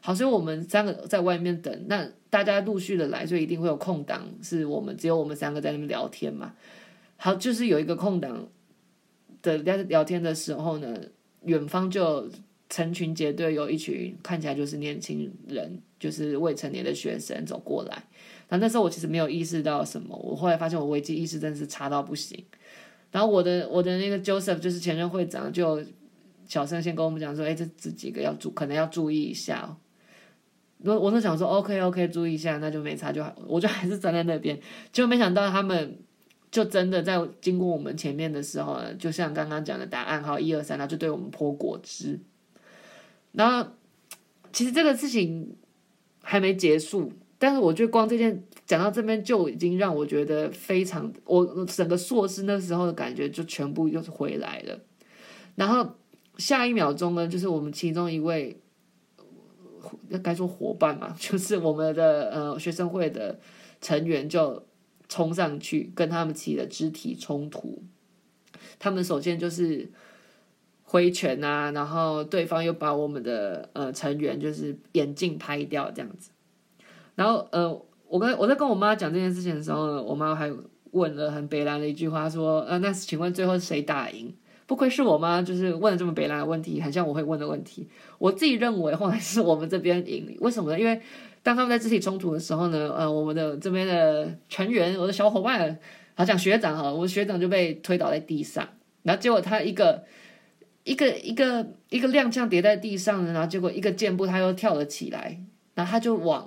[0.00, 6.54] 好，所以我们三个在外面等，那大家陆续的来，所以一定会有空档，是我们只有我们三个在那边聊天嘛。
[7.18, 8.48] 好，就是有一个空档
[9.42, 10.96] 的聊聊天的时候呢，
[11.44, 12.28] 远方就。
[12.70, 18.02] 成群结队，有一群看起来就是年轻人，就是未成年的学生走过来。
[18.48, 22.42] 然那时候我其实没有意识到什么，我后来发现我危机意识真是差到不行。
[23.12, 25.84] 然后我的我的那个 Joseph 就是前任会长，就
[26.48, 29.76] 小声先跟我们讲说：“哎，这这几个要注，可能要注意一下哦。”
[30.82, 34.58] 我我就想说：“OK OK，注意一下，那就没差就好。”我就还是站在那边，
[34.90, 35.98] 结果没想到他们
[36.54, 42.20] 就真的在经过我们前面的时候呢，就像刚刚讲的答案号一二三，他就对我们泼果汁。
[43.32, 43.72] 然后，
[44.52, 45.56] 其实这个事情
[46.22, 54.78] 还没结束，但是我觉得光这件讲到这边就已经让我觉得非常，我整个硕士那时候的感觉就全部又是回来了。
[55.56, 55.96] 然后
[56.38, 58.56] 下一秒钟呢，就是我们其中一位，
[60.22, 63.40] 该说伙伴嘛， 就是我们的呃学生会的
[63.80, 64.64] 成员就
[65.14, 67.82] 冲上去跟他们起了肢体冲突。
[68.78, 69.88] 他们首先就是。
[70.86, 76.30] 挥拳啊，然后对方又把我们的呃成员就是眼镜拍掉这样子，
[77.16, 80.52] 然后呃，我跟我在跟我妈讲这件事情的时候呢，我妈还
[80.92, 84.32] 问了很北兰的一句话，说呃，那请问最后谁打赢？
[84.66, 87.88] 不愧是我妈，就是问了这么北兰的问题，很像我会问的问题。
[88.18, 90.78] 我自己认为后来是我们这边赢，为什么呢？
[90.78, 91.00] 因为
[91.44, 95.78] 当他们在肢体冲突的时候呢，呃，我们的这边的成员，我的小伙伴，
[96.14, 98.68] 好像学长哈，我的学长就被推倒在地上，
[99.04, 100.04] 然后结果他一个。
[100.86, 105.40] 一个一个一个踉跄跌在地上，然后结果一个箭步他又跳了起来，
[105.74, 106.46] 然后他就往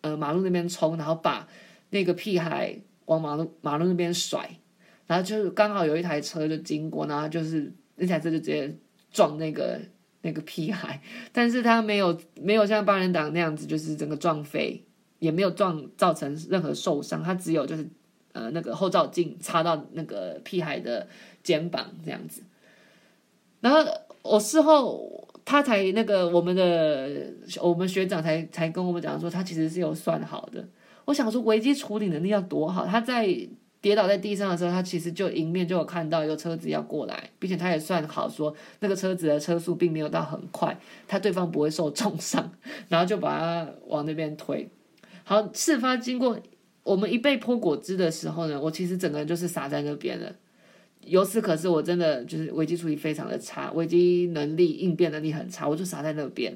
[0.00, 1.46] 呃马路那边冲，然后把
[1.90, 4.50] 那个屁孩往马路马路那边甩，
[5.06, 8.76] 然后就是刚好有一台车就经过，然后就是那台车就直接
[9.12, 9.80] 撞那个
[10.22, 11.00] 那个屁孩，
[11.32, 14.84] 但是他没有没有像八人党那样子，就是整个撞飞，
[15.18, 17.88] 也没有撞造成任何受伤，他只有就是
[18.32, 21.08] 呃那个后照镜插到那个屁孩的
[21.42, 22.42] 肩膀这样子。
[23.60, 23.80] 然后
[24.22, 30.66] 我事后他才那个我们的我们学长才才跟我们讲说，他其实是有算好的。
[31.06, 33.26] 我想说危机处理能力要多好，他在
[33.80, 42.52] 跌倒在地上的时候，他其实就迎面就有看到有车子要过来，并且他也算好说那个车子的车速并没有到很快，他对方不会受重伤，
[42.88, 44.68] 然后就把他往那边推。
[45.24, 46.38] 好，事发经过
[46.82, 50.32] 我们一被泼果汁的时候呢，我其实整个人就是傻在那边了。
[51.02, 56.54] 由此可知，我真的就是危机处理非常的差，危机能力、应变能力很差，我就傻在那边。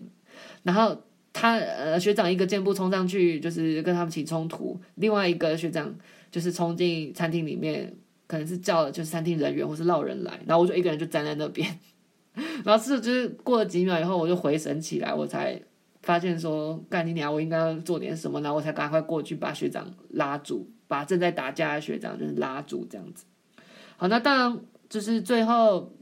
[0.65, 5.95] 然后他呃学长一个箭步冲上去，就是跟他们起冲突；另外一个学长
[6.35, 7.95] 就是冲进餐厅里面，
[8.27, 11.79] 可能是叫了就是餐厅人员或是闹人来，然后我就一个人就站在那边。
[12.65, 15.63] 然后是就是过了几秒以后，我就回神起来，我才
[16.03, 23.25] 发现说干你娘，我应该要做点什么，然后我才赶快过去把学长拉住，把正在打架的学长就是拉住这样子。
[23.97, 25.93] 好，那当然就是最后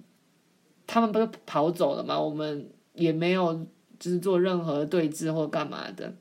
[0.86, 3.66] 他们不是跑走了嘛，我们也没有
[3.98, 6.14] 就是做任何对峙或干嘛的。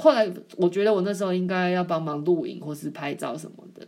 [0.00, 3.84] 后来我觉得我那时候应该要帮忙录影或是拍照什么的。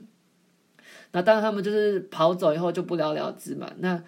[1.12, 3.70] 那当然他们就是跑走以后就不了了之嘛。
[3.78, 4.02] 那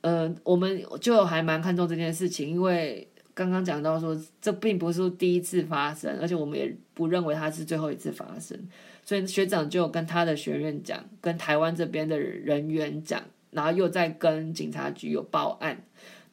[0.00, 8.58] 呃，我们就还蛮看重这件事情，因为刚刚讲到说这并不是第一次发生，而且我们也不认为它是最后一次发生。
[9.04, 15.80] 所以学长就跟他的学院讲，跟台湾这边的人员讲，然后又在跟警察局有报案。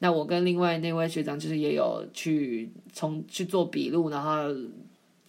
[0.00, 4.52] 那我跟另外那位学长就是也有去从去做笔录，然后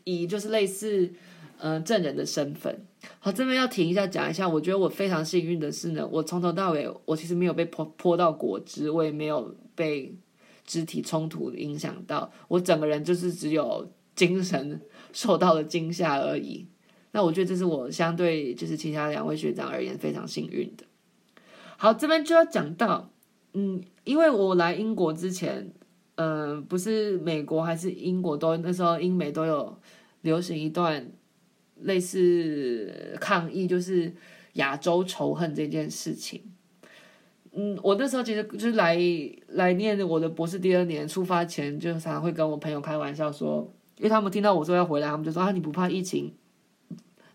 [0.06, 1.12] 以就是类似
[1.58, 2.86] 嗯、证人的身份。
[3.20, 10.14] 好，这边要停一下讲一下，我觉得我非常幸运的是呢，我从头到尾我其实没有被泼泼到果汁，我也没有被
[10.66, 14.82] 肢体冲突影响到，我整个人就是只有精神
[15.14, 16.68] 受到了惊吓而已。
[17.12, 20.84] 那我觉得这是我相对就是其他两位学长而言非常幸运的。
[21.78, 23.10] 好，这边就要讲到，
[23.54, 25.72] 嗯，因为我来英国之前，
[26.16, 29.78] 嗯、不是美国还是英国都那时候英美都有
[30.26, 31.10] 流行一段
[31.84, 34.14] 类似抗议，就是
[34.54, 36.42] 亚洲仇恨这件事情。
[37.54, 39.00] 嗯，我那时候其实就是来
[39.48, 46.34] 来念我的博士第二年，出发前就常常会跟我朋友开玩笑说，因为他们听到我说要回来，他们就说啊，你不怕疫情？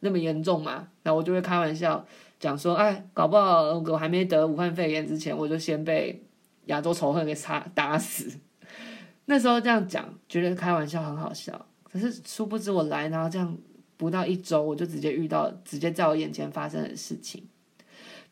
[0.00, 0.88] 那么严重嘛？
[1.03, 2.05] 然后我就会开玩笑
[2.38, 6.22] 讲说，哎，搞不好我还没得武汉肺炎之前，我就先被
[6.66, 8.38] 亚洲仇恨给杀打死。
[9.26, 11.66] 那时候这样讲，觉得开玩笑很好笑。
[11.92, 13.57] 可是殊不知我来，然后这样
[13.96, 17.46] 不到一周，我就直接遇到直接在我眼前发生的事情。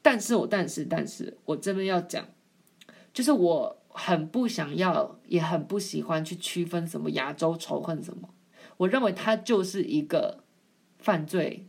[0.00, 2.26] 但是我但是但是我这边要讲，
[3.12, 8.28] 就是我很不想要，也很不喜欢去区分什么亚洲仇恨什么。
[8.76, 10.44] 我认为它就是一个。
[11.00, 11.64] 犯罪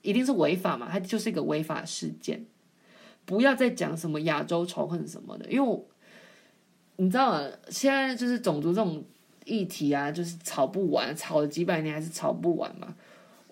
[0.00, 0.88] 一定是违法嘛？
[0.88, 2.46] 它就是一个违法事件，
[3.24, 5.80] 不要再讲什么亚洲仇恨什么的，因为
[6.94, 7.50] 你知道吗？
[7.68, 9.04] 现在就是种族这种
[9.44, 12.94] 议题啊，就是吵不完，吵了几百年还是吵不完嘛。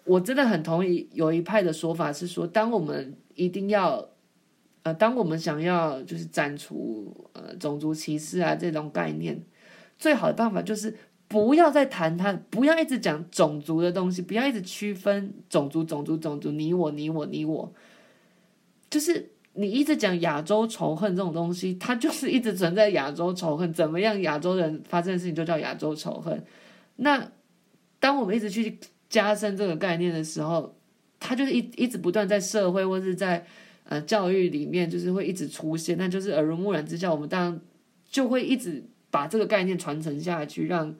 [0.04, 4.08] 我真的很同意有一派的说法是说，当我们一定要
[4.82, 9.42] 呃，当我们想要就是斩除呃种族歧视啊这种概念，
[9.98, 10.96] 最好的办法就是。
[11.30, 17.70] 不要再谈他，不要一直讲种族的东西，不要一直区分种族、种族、种族，你我、你我、你我，
[18.88, 19.28] 就是
[19.60, 23.72] 你一直讲亚洲仇恨这种东西，它就是一直存在亚洲仇恨。
[23.72, 26.44] 怎么样，亚洲人发生的事情就叫亚洲仇恨？
[26.96, 27.30] 那
[27.98, 28.78] 当我们一直去
[29.10, 30.76] 加深这个概念的时候，
[31.18, 33.44] 它就是一一直不断在社会或是在
[33.84, 35.98] 呃教育里面，就是会一直出现。
[35.98, 37.60] 那就是耳濡目染之下，我们当然
[38.08, 40.94] 就会一直把这个概念传承下去，让。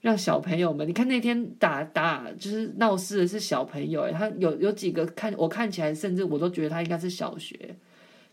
[0.00, 7.76] 让小朋友们，你看那天打打就是闹事的是小朋友，他有有几个看我看起来，甚至我都觉得他应该是小学。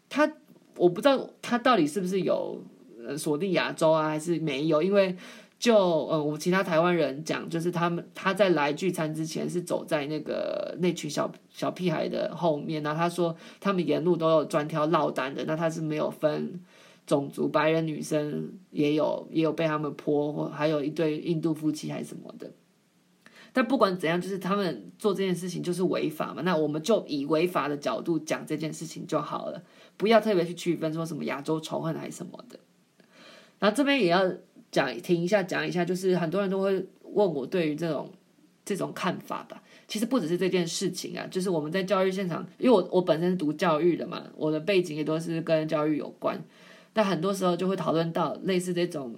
[0.08, 0.32] 他
[0.78, 2.62] 我不知道他到底是不是有
[3.06, 4.84] 呃锁定亚洲啊，还是没有？
[4.84, 5.16] 因为
[5.58, 16.60] 就呃我其他台湾人讲，就是他们他在来聚餐之前是走在那个那群小小屁孩的后面，然后他说他们沿路都有专挑落单的，那他是没有分。
[17.06, 22.52] 种族白人女生也有也有被他们泼，或还有一对印度夫妻还是什么的。
[23.54, 26.42] 但不管怎样，就是他们做这件事情就是违法嘛。
[26.42, 29.64] 那我们就以违法的角度讲这件事情就好了，
[29.96, 32.60] 不要特别去区分说什么亚洲仇恨还是什么的。
[33.60, 34.30] 然后这边也要
[34.72, 38.12] 讲停一下，讲一下，就是很多人都会问我对于这种
[38.66, 39.64] 这种看法吧。
[39.88, 46.38] 其实不只是这件事情啊，就是我们在教育现场，因为我我本身读教育的嘛，我的背景也都是跟教育有关。
[46.96, 49.14] 但很多时候就会讨论到类似这种，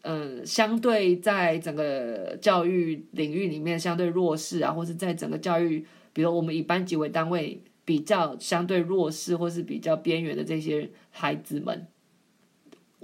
[0.00, 5.84] 嗯、相对在整个教育领域里面相对弱势啊，或是在整个教育，
[6.14, 11.86] 比如我们以班级为单位比较相对弱势或是比较边缘的这些孩子们，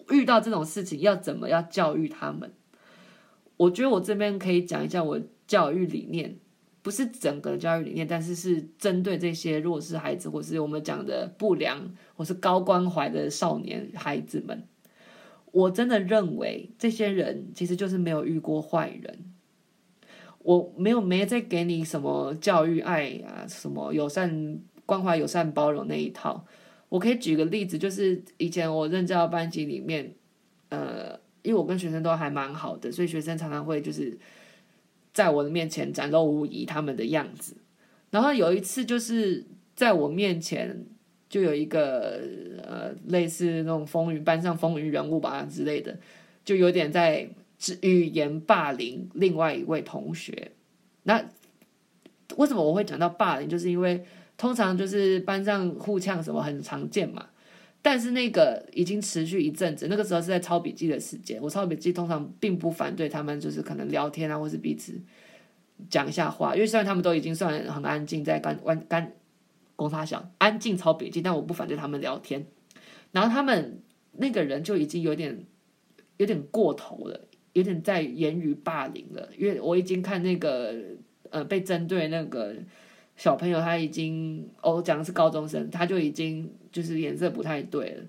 [0.09, 2.51] 遇到这种事情要怎么样教育他们？
[3.59, 6.39] 我觉得我这边可以讲一下我教育理念。
[6.83, 14.67] 不是整个教育理念，但是是针对这些弱势孩子，或是我们讲的不良，或是高关怀的少年孩子们。
[15.53, 19.33] 我真的认为这些人其实就是没有遇过坏人。
[20.39, 26.45] 我没有没在给你什么教育爱啊，什么友善关怀、友善包容那一套。
[26.89, 30.13] 我可以举个例子，就是以前我任教班级里面，
[30.71, 31.13] 呃，
[31.43, 34.19] 因为我跟学生都还蛮好的，所以学生常常会就是
[35.13, 37.57] 在我的面前展露无遗他们的样子。
[38.11, 39.45] 然后有一次就是
[39.75, 40.85] 在我面前
[41.29, 42.21] 就有一个
[42.63, 45.99] 呃类似那种风云班上风云人物吧之类的，
[46.45, 47.29] 就有点在
[47.81, 50.53] 语言霸凌另外一位同学。
[51.05, 51.25] 那
[52.37, 53.49] 为什么我会讲到霸凌？
[53.49, 54.05] 就是因为。
[54.39, 57.27] 通常就是班上互呛什么很常见嘛，
[57.85, 61.43] 但是那个已经持续一阵子，那个时候是在抄笔记的时间。
[61.43, 64.95] 我抄笔记通常并不反对他们，就是可能聊天啊，或是彼此
[65.91, 66.55] 讲一下话。
[66.55, 69.13] 因为虽然他们都已经算很安静，在干干干
[69.75, 72.47] 公他小安静抄笔记，但我不反对他们聊天。
[73.11, 75.45] 然后他们那个人就已经有点
[76.19, 79.29] 有点过头了，有点在言语霸凌了。
[79.37, 80.73] 因为我已经看那个
[81.31, 82.55] 呃被针对那个。
[83.23, 88.03] 小朋友他已经哦，讲的是高中生，他就已经就是脸色不太对了。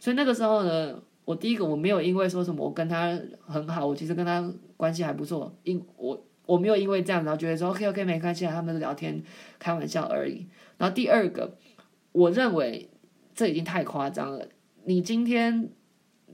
[0.00, 9.22] 所以那个时候呢，我第一个我没有因为说什么我跟他很好，我其实跟他关系还不错，因我我没有因为这样然后觉得说 OK OK 没关系，他们聊天
[9.60, 10.44] 开玩笑而已。
[10.76, 11.56] 然后第二个，
[12.10, 12.88] 我认为
[13.36, 14.48] 这已经太夸张了。
[14.86, 15.68] 你今天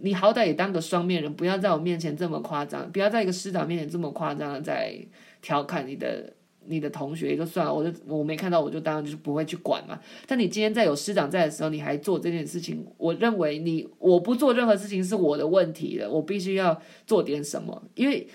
[0.01, 4.99] 你好歹也当个双面人，不要在我面前这么夸张，不要在一个师长面前这么夸张的在
[5.43, 6.33] 调侃你的。
[6.67, 10.01] 你的同学也就算了，我就我没看到，我就当然就是不会去管嘛。
[10.27, 17.83] 但你今天在有师长在的时候，你还做这件事情，我认为你我不做任何事情是我的问题了，我必须要做点什么。
[17.95, 18.27] 因为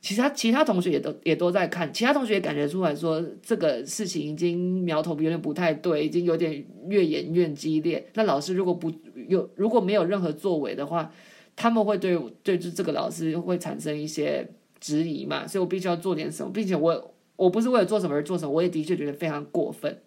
[0.00, 8.06] 其他其他同学也都也都在看，其他同学也感觉出来说这个事情已经苗头有点不太对，已经有点越演越激烈。
[8.14, 8.92] 那老师如果不
[9.26, 11.10] 有如果没有任何作为的话，
[11.56, 14.48] 他们会对对这个老师会产生一些
[14.78, 15.46] 质疑嘛。
[15.46, 17.12] 所以我必须要做点什么，并且我。
[17.36, 20.00] 我不是为了做什么而做什么，我也的确觉得非常过分，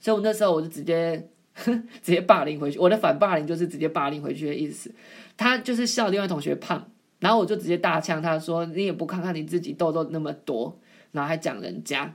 [0.00, 1.28] 所以我那时候我就直接
[1.64, 2.78] 直接霸凌回去。
[2.78, 4.94] 我的反霸凌就是直接霸凌回去的意思。
[5.36, 10.78] 他就是笑另外同学胖，然后我就直接大呛他说：“你也不看看你自己痘痘那么多，
[11.12, 12.14] 然后还讲人家。”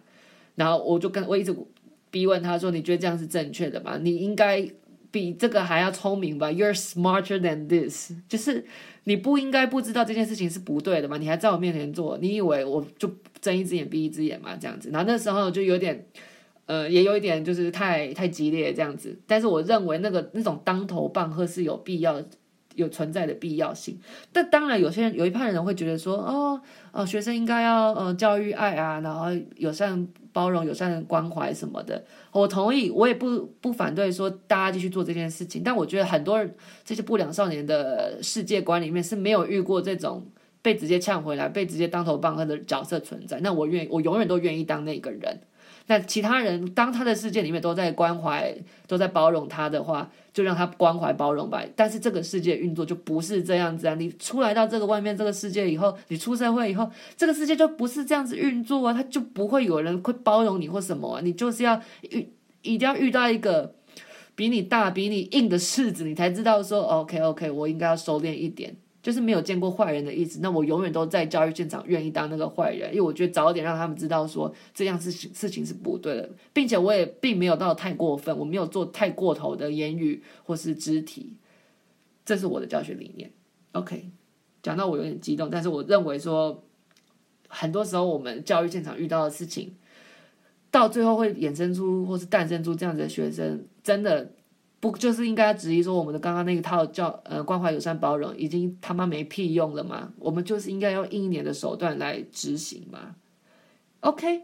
[0.55, 1.53] 然后我就跟我一直
[2.09, 3.97] 逼问他说：“你觉得这样是正确的吗？
[4.01, 4.65] 你应该
[5.11, 8.65] 比这个还要聪明吧？You're smarter than this，就是
[9.03, 11.17] 你不应该不知道这件事情是不对的吗？
[11.17, 13.11] 你还在我面前做，你以为我就？”
[13.43, 14.89] 睁一只眼闭一只眼嘛，这样子。
[14.89, 16.05] 然后那时候就有点，
[16.65, 19.19] 呃，也有一点就是太太激烈这样子。
[19.27, 22.23] 但是我认为那个那种当头棒喝是有必要、
[22.75, 23.99] 有存在的必要性。
[24.31, 26.61] 但当然，有些人有一派人会觉得说，哦，
[26.93, 29.25] 哦，学生应该要呃教育爱啊，然后
[29.57, 32.01] 友善包容、友善关怀什么的。
[32.31, 35.61] 我同意，我也不不反对说大家继续做这件事情。
[35.61, 40.25] 但我觉得很多人这些不良少年的世界观里面是没有遇过这种。
[40.63, 45.41] 被直接呛回来，被直接当头棒喝的角色存在，那我愿，我永远都愿意当那个人。
[45.87, 48.55] 那其他人当他的世界里面都在关怀、
[48.87, 51.61] 都在包容他的话，就让他关怀包容吧。
[51.75, 53.95] 但是这个世界运作就不是这样子啊！
[53.95, 58.93] 你出来到这个外面这个世界以后，你出社会以后，这个世界就不是这样子运作啊！
[58.93, 61.21] 他就不会有人会包容你或什么啊！
[61.21, 62.29] 你就是要遇，
[62.61, 63.75] 一定要遇到一个
[64.35, 68.73] 比你大、比你硬的柿子，你才知道说 OK OK，我应该要收敛一点。
[69.03, 81.33] 就是没有见过坏人的意思，那我永远都在教育现场愿意当那个坏人，因为我觉得早点让他们知道说这样事情事情是不对的，并且我也并没有到太过分，我没有做太过头的言语或是肢体，
[82.25, 83.29] 这是我的教学理念。
[83.73, 84.09] OK，
[84.61, 86.63] 讲到我有点激动，但是我认为说，
[87.49, 89.75] 很多时候我们教育现场遇到的事情，
[90.71, 94.31] 到最后会衍生出或是诞生出这样子的学生，真的。
[94.83, 100.11] 不就是应该质疑说我们的刚刚那一套叫呃关怀友善包容已经他妈没屁用了吗？
[100.19, 103.15] 我们就是应该用硬一点的手段来执行吗
[104.01, 104.41] ？OK，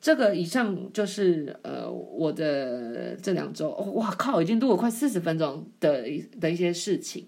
[0.00, 6.04] 这个以上就是呃我的这两周，哇靠，已经录了快四十分钟的
[6.40, 7.26] 的一些事情。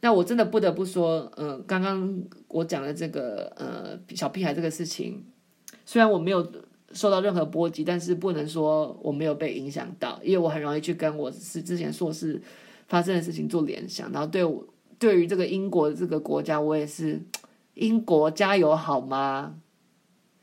[0.00, 5.24] 那我真的不得不说，呃，刚刚我讲的这个呃小屁孩这个事情，
[5.86, 6.44] 虽然我没有。
[6.92, 12.40] 受到任何波及，但是不能说我没有被影响到，因为我很容易去跟我是之前硕士
[12.88, 14.66] 发生的事情做联想，然后对我
[14.98, 17.20] 对于这个英国这个国家，我也是
[17.74, 19.54] 英国加油好吗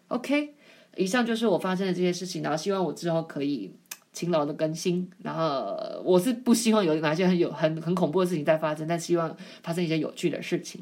[0.08, 0.54] ？OK，
[0.98, 3.72] 以上就是我发生的这些事情，然后希望我之后可以
[4.12, 10.82] 勤劳的更新，然后我是不希望有哪些很有很很恐怖的事情在发生，但希望发生一些有趣的事情。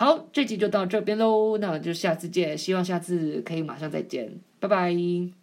[0.00, 4.40] 好，这集就到这边喽，那就下次见，希望下次可以马上再见。
[4.58, 5.39] 拜拜。